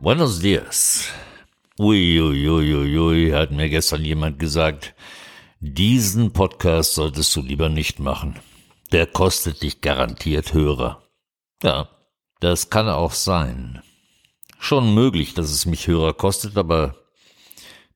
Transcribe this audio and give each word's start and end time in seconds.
Buenos 0.00 0.40
dias. 0.40 1.08
Uiuiuiui, 1.78 3.30
hat 3.32 3.52
mir 3.52 3.68
gestern 3.68 4.04
jemand 4.04 4.38
gesagt, 4.38 4.94
diesen 5.60 6.32
Podcast 6.32 6.94
solltest 6.94 7.34
du 7.36 7.40
lieber 7.42 7.68
nicht 7.68 8.00
machen. 8.00 8.38
Der 8.92 9.06
kostet 9.06 9.62
dich 9.62 9.80
garantiert 9.80 10.52
Hörer. 10.52 11.02
Ja, 11.62 11.88
das 12.40 12.68
kann 12.68 12.88
auch 12.88 13.12
sein. 13.12 13.82
Schon 14.58 14.94
möglich, 14.94 15.34
dass 15.34 15.50
es 15.50 15.66
mich 15.66 15.86
Hörer 15.86 16.14
kostet, 16.14 16.56
aber 16.56 17.03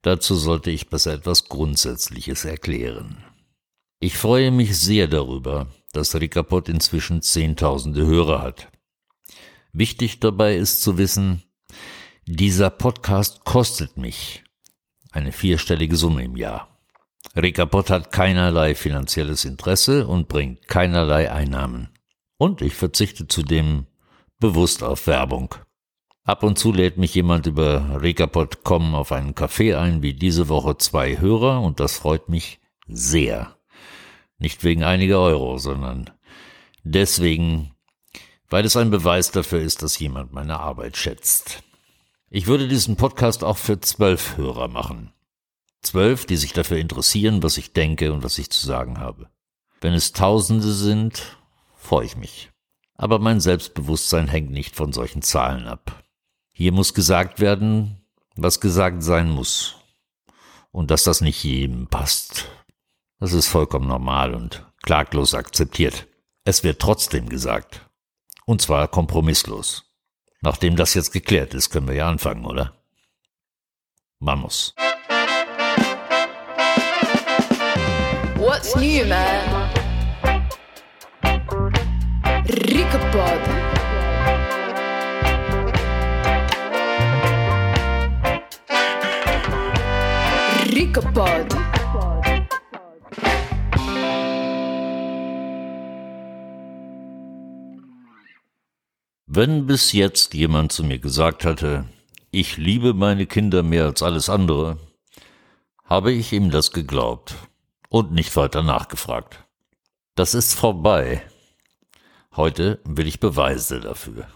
dazu 0.03 0.35
sollte 0.35 0.71
ich 0.71 0.89
besser 0.89 1.15
etwas 1.15 1.49
Grundsätzliches 1.49 2.45
erklären. 2.45 3.25
Ich 4.01 4.17
freue 4.17 4.51
mich 4.51 4.79
sehr 4.79 5.09
darüber, 5.09 5.67
dass 5.93 6.15
Ricapod 6.15 6.69
inzwischen 6.69 7.23
Zehntausende 7.23 8.07
Hörer 8.07 8.43
hat. 8.43 8.69
Wichtig 9.73 10.21
dabei 10.21 10.57
ist 10.57 10.83
zu 10.83 10.99
wissen, 10.99 11.43
dieser 12.27 12.71
Podcast 12.71 13.45
kostet 13.45 13.97
mich 13.97 14.45
eine 15.13 15.33
vierstellige 15.33 15.97
Summe 15.97 16.25
im 16.25 16.37
Jahr. 16.37 16.79
Rekapot 17.35 17.91
hat 17.91 18.13
keinerlei 18.13 18.75
finanzielles 18.75 19.45
Interesse 19.45 20.07
und 20.07 20.29
bringt 20.29 20.67
keinerlei 20.69 21.31
Einnahmen. 21.31 21.89
Und 22.37 22.63
ich 22.63 22.75
verzichte 22.75 23.29
zudem 23.29 23.87
bewusst 24.39 24.83
auf 24.83 25.07
Werbung. 25.07 25.55
Ab 26.29 26.43
und 26.43 26.59
zu 26.59 26.73
lädt 26.73 26.99
mich 26.99 27.15
jemand 27.15 27.47
über 27.47 28.03
Rekapot.com 28.03 28.95
auf 28.95 29.13
einen 29.13 29.33
Café 29.33 29.79
ein, 29.79 30.03
wie 30.03 30.13
diese 30.13 30.51
Woche 30.51 30.77
zwei 30.77 31.19
Hörer, 31.19 31.63
und 31.63 31.81
das 31.81 31.97
freut 31.97 32.29
mich 32.29 32.61
sehr. 32.87 33.57
Nicht 34.37 34.63
wegen 34.63 34.85
einiger 34.85 35.21
Euro, 35.21 35.57
sondern 35.57 36.11
deswegen, 36.85 37.71
weil 38.51 38.67
es 38.67 38.77
ein 38.77 38.91
Beweis 38.91 39.31
dafür 39.31 39.61
ist, 39.61 39.81
dass 39.81 39.99
jemand 39.99 40.35
meine 40.35 40.61
Arbeit 40.61 40.99
schätzt. 40.99 41.63
Ich 42.29 42.47
würde 42.47 42.69
diesen 42.69 42.97
Podcast 42.97 43.43
auch 43.43 43.57
für 43.57 43.81
zwölf 43.81 44.37
Hörer 44.37 44.69
machen. 44.69 45.15
Zwölf, 45.81 46.27
die 46.27 46.37
sich 46.37 46.53
dafür 46.53 46.77
interessieren, 46.77 47.43
was 47.43 47.57
ich 47.57 47.73
denke 47.73 48.13
und 48.13 48.23
was 48.23 48.37
ich 48.37 48.51
zu 48.51 48.67
sagen 48.67 49.01
habe. 49.01 49.31
Wenn 49.81 49.95
es 49.95 50.13
Tausende 50.13 50.73
sind, 50.73 51.39
freue 51.79 52.05
ich 52.05 52.19
mich. 52.19 52.51
Aber 52.97 53.19
mein 53.19 53.41
Selbstbewusstsein 53.41 54.29
hängt 54.29 54.51
nicht 54.51 54.77
von 54.77 54.93
solchen 54.93 55.23
Zahlen 55.23 55.67
ab. 55.67 56.05
Hier 56.59 56.73
muss 56.73 56.93
gesagt 56.93 57.39
werden, 57.39 58.05
was 58.35 58.59
gesagt 58.59 59.05
sein 59.05 59.31
muss. 59.31 59.77
Und 60.73 60.91
dass 60.91 61.05
das 61.05 61.21
nicht 61.21 61.45
jedem 61.45 61.87
passt. 61.87 62.47
Das 63.21 63.33
ist 63.33 63.47
vollkommen 63.47 63.87
normal 63.87 64.35
und 64.35 64.67
klaglos 64.83 65.35
akzeptiert. 65.35 66.09
Es 66.45 66.65
wird 66.65 66.81
trotzdem 66.81 67.29
gesagt. 67.29 67.89
Und 68.45 68.61
zwar 68.61 68.89
kompromisslos. 68.89 69.85
Nachdem 70.41 70.75
das 70.75 70.95
jetzt 70.95 71.13
geklärt 71.13 71.55
ist, 71.55 71.71
können 71.71 71.87
wir 71.87 71.95
ja 71.95 72.09
anfangen, 72.09 72.45
oder? 72.45 72.73
Vamos. 74.19 74.75
What's 78.35 78.75
new, 78.75 79.05
man? 79.07 79.71
Ricapod. 82.49 83.78
Ricapod. 90.99 91.47
Wenn 99.27 99.67
bis 99.67 99.93
jetzt 99.93 100.35
jemand 100.35 100.73
zu 100.73 100.83
mir 100.83 100.99
gesagt 100.99 101.45
hatte, 101.45 101.85
ich 102.33 102.57
liebe 102.57 102.95
meine 102.95 103.27
Kinder 103.27 103.63
mehr 103.63 103.85
als 103.85 104.03
alles 104.03 104.29
andere, 104.29 104.79
habe 105.85 106.13
ich 106.13 106.33
ihm 106.33 106.51
das 106.51 106.73
geglaubt 106.73 107.35
und 107.89 108.11
nicht 108.11 108.35
weiter 108.37 108.63
nachgefragt. 108.65 109.45
Das 110.17 110.35
ist 110.35 110.55
vorbei. 110.55 111.23
Heute 112.35 112.81
will 112.85 113.07
ich 113.07 113.21
Beweise 113.21 113.81
dafür. 113.81 114.27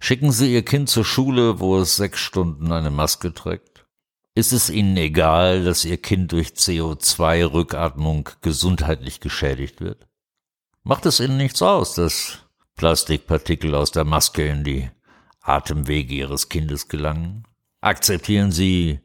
Schicken 0.00 0.32
Sie 0.32 0.52
Ihr 0.52 0.64
Kind 0.64 0.90
zur 0.90 1.04
Schule, 1.04 1.60
wo 1.60 1.78
es 1.78 1.96
sechs 1.96 2.18
Stunden 2.18 2.72
eine 2.72 2.90
Maske 2.90 3.32
trägt? 3.32 3.75
Ist 4.36 4.52
es 4.52 4.68
Ihnen 4.68 4.98
egal, 4.98 5.64
dass 5.64 5.86
Ihr 5.86 5.96
Kind 5.96 6.30
durch 6.32 6.48
CO2-Rückatmung 6.48 8.28
gesundheitlich 8.42 9.20
geschädigt 9.20 9.80
wird? 9.80 10.06
Macht 10.82 11.06
es 11.06 11.20
Ihnen 11.20 11.38
nichts 11.38 11.62
aus, 11.62 11.94
dass 11.94 12.40
Plastikpartikel 12.76 13.74
aus 13.74 13.92
der 13.92 14.04
Maske 14.04 14.46
in 14.46 14.62
die 14.62 14.90
Atemwege 15.40 16.14
Ihres 16.14 16.50
Kindes 16.50 16.88
gelangen? 16.88 17.44
Akzeptieren 17.80 18.52
Sie, 18.52 19.00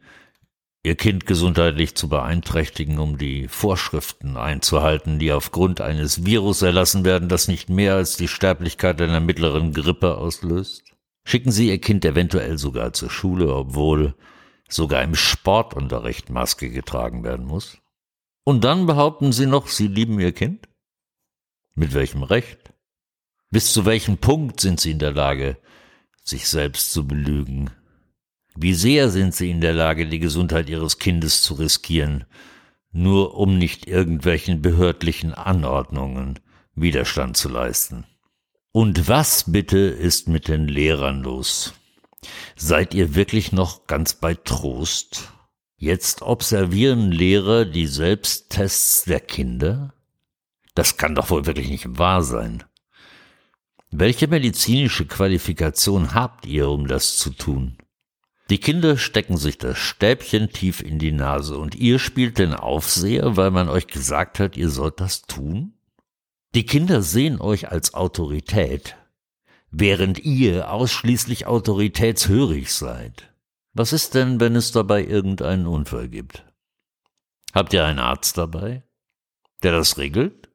Ihr 0.84 0.96
Kind 0.98 1.26
gesundheitlich 1.26 1.96
zu 1.96 2.10
beeinträchtigen, 2.10 3.00
um 3.00 3.18
die 3.18 3.48
Vorschriften 3.48 4.36
einzuhalten, 4.36 5.18
die 5.18 5.32
aufgrund 5.32 5.80
eines 5.80 6.26
Virus 6.26 6.62
erlassen 6.62 7.06
werden, 7.06 7.30
das 7.30 7.48
nicht 7.48 7.70
mehr 7.70 7.96
als 7.96 8.18
die 8.18 8.28
Sterblichkeit 8.28 9.02
einer 9.02 9.22
mittleren 9.22 9.72
Grippe 9.72 10.18
auslöst? 10.18 10.84
Schicken 11.24 11.54
Sie 11.54 11.70
Ihr 11.70 11.80
Kind 11.80 12.04
eventuell 12.04 12.58
sogar 12.58 12.92
zur 12.92 13.10
Schule, 13.10 13.56
obwohl 13.56 14.14
sogar 14.74 15.04
im 15.04 15.16
Sportunterricht 15.16 16.30
Maske 16.30 16.70
getragen 16.70 17.24
werden 17.24 17.46
muss? 17.46 17.78
Und 18.44 18.64
dann 18.64 18.86
behaupten 18.86 19.32
Sie 19.32 19.46
noch, 19.46 19.68
Sie 19.68 19.88
lieben 19.88 20.20
Ihr 20.20 20.32
Kind? 20.32 20.68
Mit 21.76 21.94
welchem 21.94 22.24
Recht? 22.24 22.74
Bis 23.52 23.74
zu 23.74 23.86
welchem 23.86 24.18
Punkt 24.18 24.62
sind 24.62 24.80
sie 24.80 24.92
in 24.92 25.00
der 25.00 25.12
Lage, 25.12 25.58
sich 26.24 26.48
selbst 26.48 26.94
zu 26.94 27.06
belügen? 27.06 27.70
Wie 28.56 28.74
sehr 28.74 29.10
sind 29.10 29.36
sie 29.36 29.50
in 29.50 29.60
der 29.60 29.74
Lage, 29.74 30.08
die 30.08 30.20
Gesundheit 30.20 30.70
ihres 30.70 31.00
Kindes 31.00 31.42
zu 31.42 31.56
riskieren, 31.56 32.26
nur 32.92 33.36
um 33.36 33.58
nicht 33.58 33.88
irgendwelchen 33.88 34.62
behördlichen 34.62 35.34
Anordnungen 35.34 36.40
Widerstand 36.76 37.36
zu 37.36 37.50
leisten? 37.50 38.06
Und 38.72 39.10
was 39.10 39.52
bitte 39.52 39.80
ist 39.80 40.30
mit 40.30 40.48
den 40.48 40.70
Lehrern 40.70 41.22
los? 41.22 41.74
Seid 42.56 42.94
ihr 42.94 43.16
wirklich 43.16 43.52
noch 43.52 43.88
ganz 43.88 44.14
bei 44.14 44.36
Trost? 44.36 45.32
Jetzt 45.78 46.22
observieren 46.22 47.12
Lehrer 47.12 47.66
die 47.66 47.88
Selbsttests 47.88 49.06
der 49.06 49.20
Kinder? 49.20 49.94
Das 50.76 50.98
kann 50.98 51.16
doch 51.16 51.30
wohl 51.30 51.46
wirklich 51.46 51.70
nicht 51.70 51.98
wahr 51.98 52.22
sein. 52.24 52.64
Welche 53.90 54.28
medizinische 54.28 55.06
Qualifikation 55.06 56.14
habt 56.14 56.46
ihr, 56.46 56.70
um 56.70 56.88
das 56.88 57.18
zu 57.18 57.32
tun? 57.32 57.78
Die 58.50 58.60
Kinder 58.60 58.98
stecken 58.98 59.38
sich 59.38 59.58
das 59.58 59.78
Stäbchen 59.78 60.50
tief 60.50 60.82
in 60.82 61.00
die 61.00 61.12
Nase 61.12 61.58
und 61.58 61.76
ihr 61.76 62.00
spielt 62.00 62.38
den 62.38 62.54
Aufseher, 62.54 63.38
weil 63.38 63.50
man 63.50 63.70
euch 63.70 63.88
gesagt 63.88 64.40
hat, 64.40 64.56
ihr 64.56 64.70
sollt 64.70 65.00
das 65.00 65.24
tun? 65.24 65.74
Die 66.54 66.66
Kinder 66.66 67.02
sehen 67.02 67.40
euch 67.42 67.72
als 67.72 67.94
Autorität, 67.94 68.98
während 69.72 70.20
ihr 70.20 70.70
ausschließlich 70.72 71.48
autoritätshörig 71.48 72.74
seid. 72.74 73.34
Was 73.74 73.94
ist 73.94 74.16
denn, 74.16 74.40
wenn 74.40 74.56
es 74.56 74.72
dabei 74.72 75.04
irgendeinen 75.04 75.66
Unfall 75.66 76.10
gibt? 76.10 76.46
Habt 77.54 77.74
ihr 77.74 77.86
einen 77.86 78.00
Arzt 78.00 78.38
dabei, 78.38 78.84
der 79.64 79.72
das 79.72 79.98
regelt? 79.98 80.50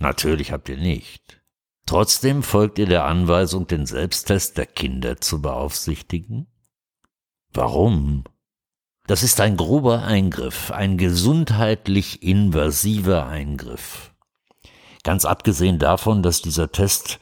Natürlich 0.00 0.52
habt 0.52 0.68
ihr 0.68 0.78
nicht. 0.78 1.42
Trotzdem 1.86 2.42
folgt 2.42 2.78
ihr 2.78 2.86
der 2.86 3.04
Anweisung, 3.04 3.66
den 3.66 3.86
Selbsttest 3.86 4.58
der 4.58 4.66
Kinder 4.66 5.20
zu 5.20 5.40
beaufsichtigen? 5.40 6.48
Warum? 7.52 8.24
Das 9.06 9.22
ist 9.22 9.40
ein 9.40 9.56
grober 9.56 10.02
Eingriff, 10.02 10.72
ein 10.72 10.98
gesundheitlich 10.98 12.22
invasiver 12.22 13.26
Eingriff. 13.26 14.12
Ganz 15.04 15.24
abgesehen 15.24 15.78
davon, 15.78 16.24
dass 16.24 16.42
dieser 16.42 16.72
Test 16.72 17.20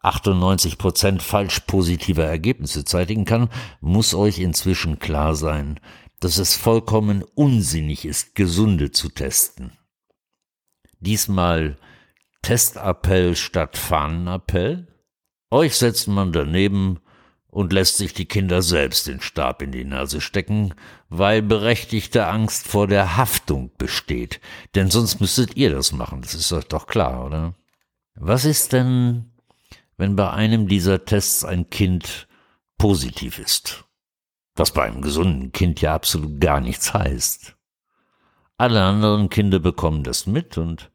98 0.00 0.78
Prozent 0.78 1.22
falsch 1.22 1.60
positiver 1.60 2.24
Ergebnisse 2.24 2.84
zeitigen 2.84 3.24
kann, 3.24 3.48
muss 3.80 4.14
euch 4.14 4.38
inzwischen 4.38 4.98
klar 4.98 5.34
sein, 5.34 5.80
dass 6.20 6.38
es 6.38 6.56
vollkommen 6.56 7.24
unsinnig 7.34 8.04
ist, 8.04 8.34
Gesunde 8.34 8.90
zu 8.90 9.08
testen. 9.08 9.72
Diesmal 11.00 11.76
Testappell 12.42 13.34
statt 13.34 13.76
Fahnenappell? 13.76 14.86
Euch 15.50 15.76
setzt 15.76 16.08
man 16.08 16.32
daneben 16.32 17.00
und 17.48 17.72
lässt 17.72 17.96
sich 17.96 18.12
die 18.12 18.26
Kinder 18.26 18.62
selbst 18.62 19.06
den 19.06 19.20
Stab 19.20 19.62
in 19.62 19.72
die 19.72 19.84
Nase 19.84 20.20
stecken, 20.20 20.74
weil 21.08 21.42
berechtigte 21.42 22.26
Angst 22.26 22.68
vor 22.68 22.86
der 22.86 23.16
Haftung 23.16 23.70
besteht. 23.78 24.40
Denn 24.74 24.90
sonst 24.90 25.20
müsstet 25.20 25.56
ihr 25.56 25.70
das 25.70 25.92
machen, 25.92 26.22
das 26.22 26.34
ist 26.34 26.52
euch 26.52 26.66
doch 26.66 26.86
klar, 26.86 27.24
oder? 27.24 27.54
Was 28.14 28.44
ist 28.44 28.72
denn, 28.72 29.32
wenn 29.96 30.16
bei 30.16 30.30
einem 30.30 30.68
dieser 30.68 31.04
Tests 31.04 31.44
ein 31.44 31.70
Kind 31.70 32.28
positiv 32.78 33.38
ist? 33.38 33.84
Was 34.54 34.72
bei 34.72 34.84
einem 34.84 35.02
gesunden 35.02 35.52
Kind 35.52 35.80
ja 35.80 35.94
absolut 35.94 36.40
gar 36.40 36.60
nichts 36.60 36.94
heißt. 36.94 37.56
Alle 38.58 38.82
anderen 38.82 39.28
Kinder 39.28 39.58
bekommen 39.58 40.02
das 40.02 40.26
mit 40.26 40.56
und 40.56 40.90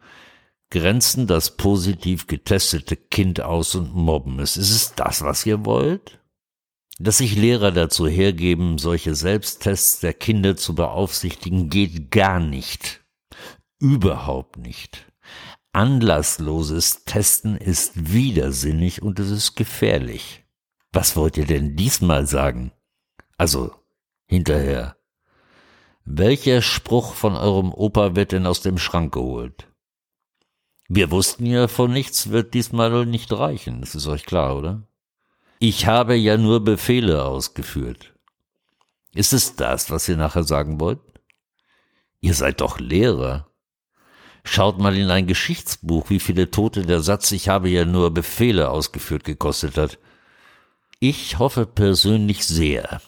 grenzen 0.72 1.28
das 1.28 1.58
positiv 1.58 2.26
getestete 2.26 2.96
Kind 2.96 3.42
aus 3.42 3.76
und 3.76 3.94
mobben 3.94 4.40
es. 4.40 4.58
Ist 4.58 4.72
es 4.72 4.96
das, 4.96 5.22
was 5.22 5.46
ihr 5.46 5.66
wollt? 5.66 6.20
Dass 6.98 7.20
sich 7.20 7.36
Lehrer 7.36 7.72
dazu 7.72 8.08
hergeben, 8.08 8.78
solche 8.78 9.16
Selbsttests 9.16 10.00
der 10.00 10.14
Kinder 10.14 10.56
zu 10.56 10.74
beaufsichtigen, 10.74 11.70
geht 11.70 12.10
gar 12.10 12.40
nicht. 12.40 13.02
Überhaupt 13.80 14.58
nicht. 14.58 15.06
Anlassloses 15.74 17.06
Testen 17.06 17.56
ist 17.56 18.12
widersinnig 18.12 19.02
und 19.02 19.20
es 19.20 19.30
ist 19.30 19.56
gefährlich. 19.56 20.44
Was 20.92 21.16
wollt 21.16 21.38
ihr 21.38 21.46
denn 21.46 21.78
diesmal 21.78 22.28
sagen? 22.28 22.74
Also, 23.38 23.74
hinterher. 24.26 24.98
Welcher 26.04 26.62
Spruch 26.62 27.14
von 27.14 27.36
eurem 27.36 27.72
Opa 27.74 28.16
wird 28.16 28.34
denn 28.34 28.48
aus 28.48 28.62
dem 28.62 28.78
Schrank 28.78 29.14
geholt? 29.14 29.68
Wir 30.90 31.10
wussten 31.10 31.46
ja 31.46 31.70
von 31.70 31.94
nichts 31.94 32.32
wird 32.32 32.54
diesmal 32.54 33.06
nicht 33.06 33.32
reichen, 33.32 33.80
das 33.80 33.96
ist 33.96 34.08
euch 34.08 34.26
klar, 34.26 34.58
oder? 34.58 34.88
Ich 35.60 35.86
habe 35.86 36.16
ja 36.16 36.36
nur 36.38 36.64
Befehle 36.66 37.24
ausgeführt. 37.24 38.14
Ist 39.14 39.32
es 39.32 39.56
das, 39.56 39.90
was 39.90 40.10
ihr 40.10 40.18
nachher 40.18 40.44
sagen 40.44 40.82
wollt? 40.82 41.00
Ihr 42.20 42.34
seid 42.34 42.60
doch 42.60 42.80
Lehrer. 42.80 43.51
Schaut 44.44 44.80
mal 44.80 44.98
in 44.98 45.10
ein 45.10 45.28
Geschichtsbuch, 45.28 46.10
wie 46.10 46.20
viele 46.20 46.50
Tote 46.50 46.86
der 46.86 47.02
Satz 47.02 47.32
Ich 47.32 47.50
habe 47.50 47.70
ja 47.70 47.86
nur 47.86 48.12
Befehle 48.12 48.70
ausgeführt 48.70 49.24
gekostet 49.24 49.78
hat. 49.78 50.00
Ich 51.00 51.40
hoffe 51.40 51.66
persönlich 51.66 52.46
sehr, 52.46 53.02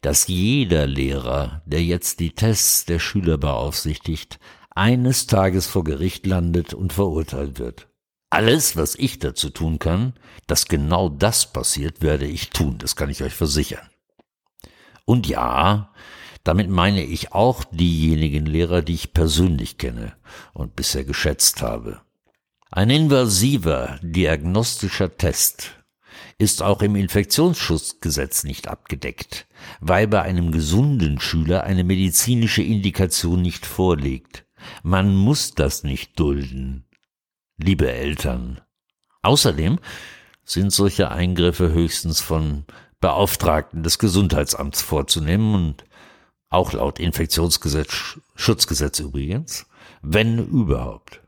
dass 0.00 0.28
jeder 0.28 0.86
Lehrer, 0.86 1.62
der 1.64 1.82
jetzt 1.82 2.20
die 2.20 2.34
Tests 2.34 2.84
der 2.84 2.98
Schüler 2.98 3.38
beaufsichtigt, 3.38 4.38
eines 4.74 5.26
Tages 5.26 5.66
vor 5.66 5.84
Gericht 5.84 6.26
landet 6.26 6.74
und 6.74 6.92
verurteilt 6.92 7.58
wird. 7.58 7.88
Alles, 8.30 8.76
was 8.76 8.96
ich 8.96 9.20
dazu 9.20 9.50
tun 9.50 9.78
kann, 9.78 10.14
dass 10.48 10.66
genau 10.66 11.08
das 11.08 11.52
passiert, 11.52 12.02
werde 12.02 12.26
ich 12.26 12.50
tun, 12.50 12.78
das 12.78 12.96
kann 12.96 13.10
ich 13.10 13.22
euch 13.22 13.34
versichern. 13.34 13.88
Und 15.04 15.28
ja, 15.28 15.92
damit 16.44 16.68
meine 16.68 17.02
ich 17.02 17.32
auch 17.32 17.64
diejenigen 17.64 18.46
Lehrer, 18.46 18.82
die 18.82 18.94
ich 18.94 19.14
persönlich 19.14 19.78
kenne 19.78 20.14
und 20.52 20.76
bisher 20.76 21.04
geschätzt 21.04 21.62
habe. 21.62 22.02
Ein 22.70 22.90
invasiver 22.90 23.98
diagnostischer 24.02 25.16
Test 25.16 25.72
ist 26.38 26.62
auch 26.62 26.82
im 26.82 26.96
Infektionsschutzgesetz 26.96 28.44
nicht 28.44 28.68
abgedeckt, 28.68 29.46
weil 29.80 30.06
bei 30.06 30.22
einem 30.22 30.52
gesunden 30.52 31.20
Schüler 31.20 31.64
eine 31.64 31.84
medizinische 31.84 32.62
Indikation 32.62 33.40
nicht 33.40 33.64
vorliegt. 33.64 34.44
Man 34.82 35.14
muss 35.14 35.54
das 35.54 35.84
nicht 35.84 36.18
dulden, 36.18 36.84
liebe 37.56 37.90
Eltern. 37.90 38.60
Außerdem 39.22 39.78
sind 40.44 40.72
solche 40.72 41.10
Eingriffe 41.10 41.72
höchstens 41.72 42.20
von 42.20 42.64
Beauftragten 43.00 43.82
des 43.82 43.98
Gesundheitsamts 43.98 44.82
vorzunehmen 44.82 45.54
und 45.54 45.84
auch 46.54 46.72
laut 46.72 46.98
Infektionsgesetz, 46.98 48.18
Schutzgesetz 48.34 49.00
übrigens, 49.00 49.66
wenn 50.02 50.38
überhaupt. 50.38 51.20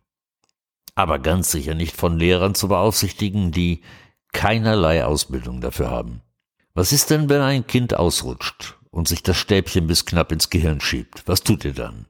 Aber 0.95 1.19
ganz 1.19 1.51
sicher 1.51 1.75
nicht 1.75 1.97
von 1.97 2.19
Lehrern 2.19 2.55
zu 2.55 2.69
beaufsichtigen, 2.69 3.53
die 3.53 3.83
keinerlei 4.33 5.05
Ausbildung 5.05 5.61
dafür 5.61 5.91
haben. 5.91 6.23
Was 6.75 6.93
ist 6.93 7.11
denn, 7.11 7.29
wenn 7.29 7.41
ein 7.41 7.67
Kind 7.67 7.95
ausrutscht 7.95 8.79
und 8.91 9.09
sich 9.09 9.23
das 9.23 9.37
Stäbchen 9.37 9.87
bis 9.87 10.07
knapp 10.07 10.33
ins 10.33 10.51
Gehirn 10.51 10.81
schiebt? 10.81 11.23
Was 11.27 11.43
tut 11.43 11.65
ihr 11.65 11.75
dann? 11.75 12.07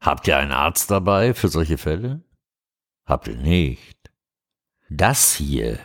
Habt 0.00 0.26
ihr 0.28 0.36
einen 0.36 0.52
Arzt 0.52 0.90
dabei 0.90 1.34
für 1.34 1.48
solche 1.48 1.78
Fälle? 1.78 2.22
Habt 3.06 3.28
ihr 3.28 3.36
nicht. 3.36 3.96
Das 4.88 5.34
hier, 5.34 5.78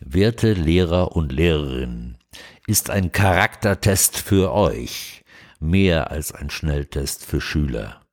werte 0.00 0.52
Lehrer 0.52 1.12
und 1.16 1.32
Lehrerinnen, 1.32 2.18
ist 2.66 2.90
ein 2.90 3.12
Charaktertest 3.12 4.18
für 4.18 4.52
euch, 4.52 5.24
mehr 5.60 6.10
als 6.10 6.32
ein 6.32 6.50
Schnelltest 6.50 7.24
für 7.24 7.40
Schüler. 7.40 8.06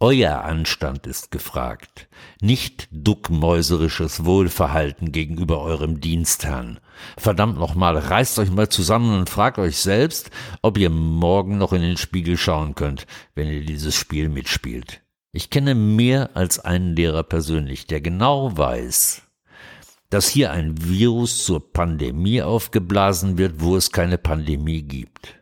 Euer 0.00 0.44
Anstand 0.44 1.08
ist 1.08 1.32
gefragt, 1.32 2.08
nicht 2.40 2.88
duckmäuserisches 2.92 4.24
Wohlverhalten 4.24 5.10
gegenüber 5.10 5.60
eurem 5.60 6.00
Dienstherrn. 6.00 6.78
Verdammt 7.16 7.58
nochmal, 7.58 7.98
reißt 7.98 8.38
euch 8.38 8.52
mal 8.52 8.68
zusammen 8.68 9.18
und 9.18 9.28
fragt 9.28 9.58
euch 9.58 9.78
selbst, 9.78 10.30
ob 10.62 10.78
ihr 10.78 10.90
morgen 10.90 11.58
noch 11.58 11.72
in 11.72 11.82
den 11.82 11.96
Spiegel 11.96 12.36
schauen 12.36 12.76
könnt, 12.76 13.08
wenn 13.34 13.48
ihr 13.48 13.64
dieses 13.64 13.96
Spiel 13.96 14.28
mitspielt. 14.28 15.02
Ich 15.32 15.50
kenne 15.50 15.74
mehr 15.74 16.30
als 16.34 16.60
einen 16.60 16.94
Lehrer 16.94 17.24
persönlich, 17.24 17.88
der 17.88 18.00
genau 18.00 18.56
weiß, 18.56 19.22
dass 20.10 20.28
hier 20.28 20.52
ein 20.52 20.80
Virus 20.80 21.44
zur 21.44 21.72
Pandemie 21.72 22.40
aufgeblasen 22.40 23.36
wird, 23.36 23.60
wo 23.60 23.74
es 23.76 23.90
keine 23.90 24.16
Pandemie 24.16 24.82
gibt 24.82 25.37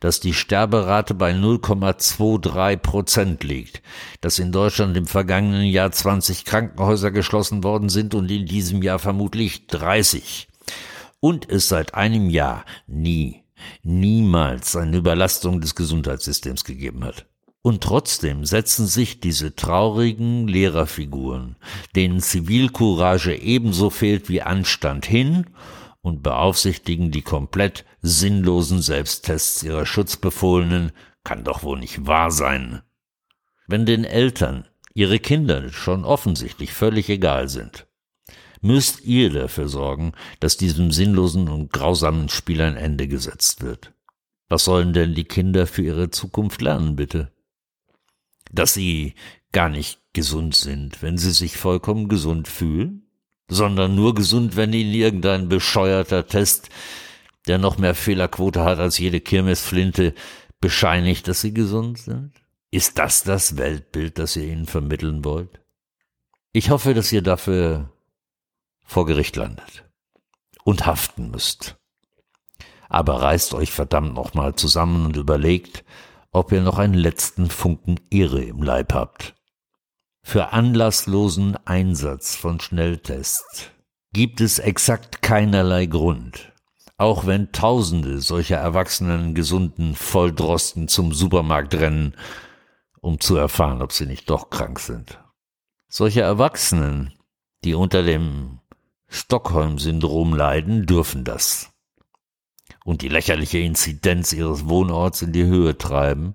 dass 0.00 0.20
die 0.20 0.34
Sterberate 0.34 1.14
bei 1.14 1.32
0,23 1.32 2.76
Prozent 2.76 3.44
liegt, 3.44 3.82
dass 4.20 4.38
in 4.38 4.52
Deutschland 4.52 4.96
im 4.96 5.06
vergangenen 5.06 5.66
Jahr 5.66 5.90
20 5.90 6.44
Krankenhäuser 6.44 7.10
geschlossen 7.10 7.64
worden 7.64 7.88
sind 7.88 8.14
und 8.14 8.30
in 8.30 8.46
diesem 8.46 8.82
Jahr 8.82 8.98
vermutlich 8.98 9.66
30. 9.66 10.48
Und 11.20 11.48
es 11.50 11.68
seit 11.68 11.94
einem 11.94 12.30
Jahr 12.30 12.64
nie, 12.86 13.42
niemals 13.82 14.76
eine 14.76 14.98
Überlastung 14.98 15.60
des 15.60 15.74
Gesundheitssystems 15.74 16.64
gegeben 16.64 17.04
hat. 17.04 17.26
Und 17.60 17.82
trotzdem 17.82 18.44
setzen 18.44 18.86
sich 18.86 19.20
diese 19.20 19.54
traurigen 19.54 20.46
Lehrerfiguren, 20.46 21.56
denen 21.96 22.20
Zivilcourage 22.20 23.34
ebenso 23.34 23.90
fehlt 23.90 24.28
wie 24.28 24.42
Anstand 24.42 25.04
hin 25.04 25.46
und 26.08 26.22
beaufsichtigen 26.22 27.10
die 27.10 27.22
komplett 27.22 27.84
sinnlosen 28.02 28.82
Selbsttests 28.82 29.62
ihrer 29.62 29.86
Schutzbefohlenen, 29.86 30.92
kann 31.22 31.44
doch 31.44 31.62
wohl 31.62 31.78
nicht 31.78 32.06
wahr 32.06 32.30
sein. 32.30 32.82
Wenn 33.66 33.86
den 33.86 34.04
Eltern 34.04 34.66
ihre 34.94 35.18
Kinder 35.18 35.68
schon 35.70 36.04
offensichtlich 36.04 36.72
völlig 36.72 37.08
egal 37.08 37.48
sind, 37.48 37.86
müsst 38.60 39.04
ihr 39.04 39.30
dafür 39.30 39.68
sorgen, 39.68 40.12
dass 40.40 40.56
diesem 40.56 40.90
sinnlosen 40.90 41.48
und 41.48 41.72
grausamen 41.72 42.28
Spiel 42.28 42.60
ein 42.62 42.76
Ende 42.76 43.06
gesetzt 43.06 43.62
wird. 43.62 43.92
Was 44.48 44.64
sollen 44.64 44.92
denn 44.92 45.14
die 45.14 45.24
Kinder 45.24 45.66
für 45.66 45.82
ihre 45.82 46.10
Zukunft 46.10 46.62
lernen, 46.62 46.96
bitte? 46.96 47.30
Dass 48.50 48.74
sie 48.74 49.14
gar 49.52 49.68
nicht 49.68 50.00
gesund 50.14 50.54
sind, 50.54 51.02
wenn 51.02 51.18
sie 51.18 51.32
sich 51.32 51.56
vollkommen 51.58 52.08
gesund 52.08 52.48
fühlen? 52.48 53.07
Sondern 53.48 53.94
nur 53.94 54.14
gesund, 54.14 54.56
wenn 54.56 54.72
ihnen 54.72 54.92
irgendein 54.92 55.48
bescheuerter 55.48 56.26
Test, 56.26 56.68
der 57.46 57.58
noch 57.58 57.78
mehr 57.78 57.94
Fehlerquote 57.94 58.62
hat 58.62 58.78
als 58.78 58.98
jede 58.98 59.20
Kirmesflinte, 59.20 60.14
bescheinigt, 60.60 61.28
dass 61.28 61.40
sie 61.40 61.54
gesund 61.54 61.98
sind? 61.98 62.32
Ist 62.70 62.98
das 62.98 63.22
das 63.22 63.56
Weltbild, 63.56 64.18
das 64.18 64.36
ihr 64.36 64.44
ihnen 64.44 64.66
vermitteln 64.66 65.24
wollt? 65.24 65.60
Ich 66.52 66.70
hoffe, 66.70 66.92
dass 66.92 67.12
ihr 67.12 67.22
dafür 67.22 67.90
vor 68.84 69.06
Gericht 69.06 69.36
landet 69.36 69.84
und 70.64 70.86
haften 70.86 71.30
müsst. 71.30 71.76
Aber 72.88 73.22
reißt 73.22 73.54
euch 73.54 73.70
verdammt 73.70 74.14
nochmal 74.14 74.54
zusammen 74.54 75.06
und 75.06 75.16
überlegt, 75.16 75.84
ob 76.30 76.52
ihr 76.52 76.62
noch 76.62 76.78
einen 76.78 76.94
letzten 76.94 77.48
Funken 77.48 78.00
Ehre 78.10 78.42
im 78.42 78.62
Leib 78.62 78.92
habt. 78.92 79.34
Für 80.28 80.52
anlasslosen 80.52 81.56
Einsatz 81.64 82.36
von 82.36 82.60
Schnelltests 82.60 83.70
gibt 84.12 84.42
es 84.42 84.58
exakt 84.58 85.22
keinerlei 85.22 85.86
Grund, 85.86 86.52
auch 86.98 87.24
wenn 87.24 87.50
Tausende 87.50 88.20
solcher 88.20 88.58
erwachsenen, 88.58 89.34
gesunden 89.34 89.94
Volldrosten 89.94 90.86
zum 90.86 91.14
Supermarkt 91.14 91.76
rennen, 91.76 92.14
um 93.00 93.20
zu 93.20 93.36
erfahren, 93.36 93.80
ob 93.80 93.92
sie 93.92 94.04
nicht 94.04 94.28
doch 94.28 94.50
krank 94.50 94.80
sind. 94.80 95.18
Solche 95.88 96.20
Erwachsenen, 96.20 97.14
die 97.64 97.72
unter 97.72 98.02
dem 98.02 98.58
Stockholm-Syndrom 99.06 100.34
leiden, 100.34 100.84
dürfen 100.84 101.24
das. 101.24 101.70
Und 102.84 103.00
die 103.00 103.08
lächerliche 103.08 103.60
Inzidenz 103.60 104.34
ihres 104.34 104.68
Wohnorts 104.68 105.22
in 105.22 105.32
die 105.32 105.46
Höhe 105.46 105.78
treiben, 105.78 106.34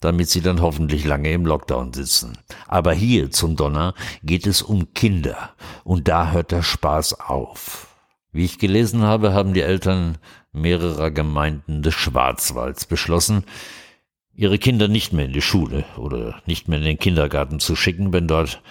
damit 0.00 0.28
sie 0.28 0.40
dann 0.40 0.60
hoffentlich 0.60 1.04
lange 1.04 1.32
im 1.32 1.46
Lockdown 1.46 1.92
sitzen. 1.92 2.38
Aber 2.66 2.92
hier 2.92 3.30
zum 3.30 3.56
Donner 3.56 3.94
geht 4.22 4.46
es 4.46 4.62
um 4.62 4.92
Kinder 4.94 5.54
und 5.84 6.08
da 6.08 6.32
hört 6.32 6.50
der 6.50 6.62
Spaß 6.62 7.20
auf. 7.20 7.86
Wie 8.32 8.44
ich 8.44 8.58
gelesen 8.58 9.02
habe, 9.02 9.32
haben 9.32 9.54
die 9.54 9.62
Eltern 9.62 10.18
mehrerer 10.52 11.10
Gemeinden 11.10 11.82
des 11.82 11.94
Schwarzwalds 11.94 12.86
beschlossen, 12.86 13.44
ihre 14.32 14.58
Kinder 14.58 14.88
nicht 14.88 15.12
mehr 15.12 15.26
in 15.26 15.32
die 15.32 15.42
Schule 15.42 15.84
oder 15.96 16.40
nicht 16.46 16.68
mehr 16.68 16.78
in 16.78 16.84
den 16.84 16.98
Kindergarten 16.98 17.60
zu 17.60 17.76
schicken, 17.76 18.12
wenn 18.12 18.28
dort 18.28 18.62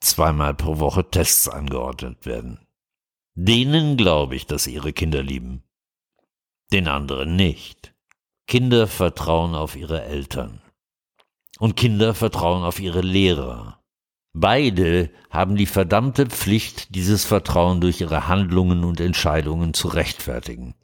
zweimal 0.00 0.54
pro 0.54 0.78
Woche 0.80 1.08
Tests 1.10 1.48
angeordnet 1.48 2.26
werden. 2.26 2.58
Denen 3.34 3.96
glaube 3.96 4.36
ich, 4.36 4.46
dass 4.46 4.64
sie 4.64 4.74
ihre 4.74 4.92
Kinder 4.92 5.22
lieben. 5.22 5.62
den 6.72 6.88
anderen 6.88 7.36
nicht. 7.36 7.94
Kinder 8.46 8.86
vertrauen 8.88 9.54
auf 9.54 9.76
ihre 9.76 10.02
Eltern. 10.04 10.60
Und 11.64 11.76
Kinder 11.76 12.12
vertrauen 12.12 12.62
auf 12.62 12.78
ihre 12.78 13.00
Lehrer. 13.00 13.80
Beide 14.34 15.10
haben 15.30 15.56
die 15.56 15.64
verdammte 15.64 16.26
Pflicht, 16.26 16.94
dieses 16.94 17.24
Vertrauen 17.24 17.80
durch 17.80 18.02
ihre 18.02 18.28
Handlungen 18.28 18.84
und 18.84 19.00
Entscheidungen 19.00 19.72
zu 19.72 19.88
rechtfertigen. 19.88 20.74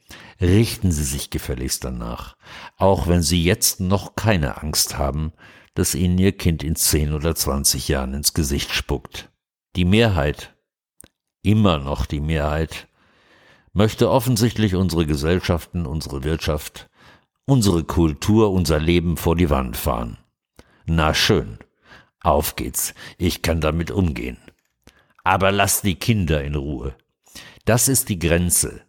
Richten 0.41 0.91
Sie 0.91 1.05
sich 1.05 1.29
gefälligst 1.29 1.85
danach, 1.85 2.35
auch 2.79 3.09
wenn 3.09 3.21
Sie 3.21 3.45
jetzt 3.45 3.81
noch 3.81 4.17
keine 4.17 4.63
Angst 4.63 4.97
haben, 4.97 5.35
dass 5.75 5.95
Ihnen 5.95 6.17
Ihr 6.17 6.33
Kind 6.33 6.63
in 6.63 6.77
zehn 6.77 7.13
oder 7.13 7.35
zwanzig 7.35 7.89
Jahren 7.89 8.15
ins 8.15 8.33
Gesicht 8.33 8.73
spuckt. 8.73 9.29
Die 9.77 9.85
Mehrheit, 9.85 10.55
immer 11.43 11.77
noch 11.77 12.07
die 12.07 12.23
Mehrheit, 12.23 12.89
möchte 13.75 14.11
offensichtlich 14.11 14.77
unsere 14.77 15.05
Gesellschaften, 15.05 15.85
unsere 15.85 16.25
Wirtschaft, 16.25 16.89
unsere 17.45 17.85
Kultur, 17.85 18.51
unser 18.51 18.79
Leben 18.79 19.19
vor 19.19 19.37
die 19.37 19.51
Wand 19.51 19.77
fahren. 19.77 20.17
Na 20.93 21.15
schön. 21.15 21.59
Auf 22.21 22.57
geht's, 22.57 22.95
ich 23.17 23.43
kann 23.43 23.61
damit 23.61 23.93
umgehen. 23.93 24.39
Aber 25.23 25.53
lass 25.53 25.83
die 25.83 25.95
Kinder 25.95 26.43
in 26.43 26.57
Ruhe. 26.57 26.97
Das 27.65 27.87
ist 27.87 28.09
die 28.09 28.19
Grenze, 28.19 28.83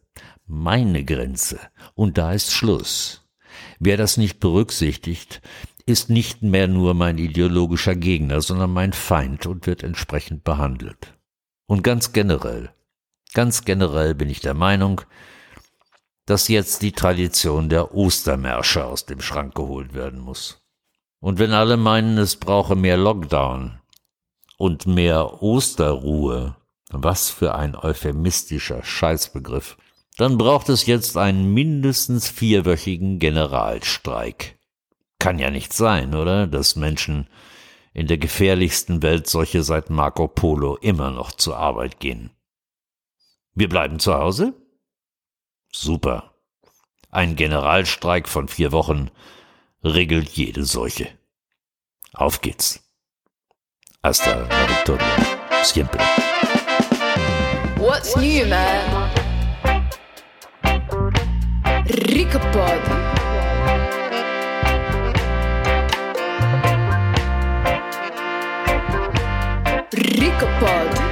meine 0.48 1.05
Grenze, 1.05 1.60
und 1.93 2.17
da 2.17 2.34
ist 2.34 2.53
Schluss. 2.53 3.29
Wer 3.77 3.98
das 3.98 4.17
nicht 4.17 4.39
berücksichtigt, 4.39 5.43
ist 5.86 6.10
nicht 6.10 6.41
mehr 6.41 6.67
nur 6.67 6.96
mein 6.96 7.20
ideologischer 7.20 7.96
Gegner, 7.96 8.41
sondern 8.41 8.74
mein 8.74 8.93
Feind 8.93 9.46
und 9.46 9.67
wird 9.67 9.84
entsprechend 9.84 10.43
behandelt. 10.43 11.20
Und 11.67 11.84
ganz 11.84 12.13
generell, 12.13 12.74
ganz 13.36 13.63
generell 13.63 14.15
bin 14.15 14.31
ich 14.31 14.39
der 14.39 14.55
Meinung, 14.55 15.01
dass 16.25 16.48
jetzt 16.48 16.81
die 16.81 16.93
Tradition 16.93 17.70
der 17.70 17.93
Ostermärsche 17.93 18.86
aus 18.86 19.05
dem 19.05 19.22
Schrank 19.22 19.53
geholt 19.53 19.93
werden 19.93 20.20
muss. 20.20 20.61
Und 21.22 21.38
wenn 21.40 21.54
alle 21.54 21.78
meinen, 21.78 22.18
es 22.18 22.36
brauche 22.36 22.75
mehr 22.75 22.98
Lockdown 22.98 23.80
und 24.58 24.88
mehr 24.88 25.42
Osterruhe, 25.42 26.56
was 26.90 27.30
für 27.30 27.56
ein 27.56 27.75
euphemistischer 27.75 28.84
Scheißbegriff, 28.84 29.78
dann 30.18 30.38
braucht 30.38 30.68
es 30.70 30.88
jetzt 30.88 31.18
einen 31.18 31.54
mindestens 31.54 32.28
vierwöchigen 32.28 33.20
Generalstreik. 33.20 34.58
Kann 35.20 35.40
ja 35.40 35.51
nicht 35.51 35.74
sein, 35.74 36.16
oder? 36.16 36.48
Dass 36.48 36.75
Menschen 36.75 37.28
in 37.94 38.08
der 38.08 38.18
gefährlichsten 38.18 39.04
Welt 39.04 39.28
solche 39.28 39.63
seit 39.63 39.90
Marco 39.90 40.28
Polo 40.28 40.75
immer 40.78 41.12
noch 41.12 41.32
zur 41.32 41.58
Arbeit 41.58 42.00
gehen. 42.00 42.32
Wir 43.54 43.70
bleiben 43.70 44.00
zu 44.00 44.16
Hause? 44.16 44.54
Super. 45.72 46.34
Ein 47.10 47.36
Generalstreik 47.36 48.28
von 48.28 48.48
vier 48.48 48.72
Wochen 48.72 49.12
regelt 49.84 50.30
jede 50.30 50.66
Seuche. 50.66 51.08
Auf 52.14 52.42
geht's. 52.42 52.80
Hasta 54.04 54.36
la 54.36 54.68
victoria. 54.68 55.06
Siempre. 55.64 56.00
What's 57.78 58.16
new, 58.16 58.46
man? 58.48 59.10
Rica 61.86 62.40
Pod. 62.52 62.82
Rica 69.94 71.11